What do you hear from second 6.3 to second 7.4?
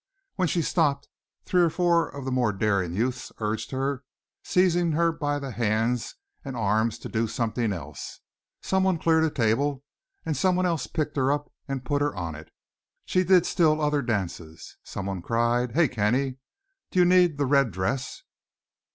and arms, to do